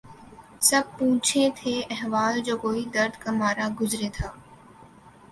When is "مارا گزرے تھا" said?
3.31-4.27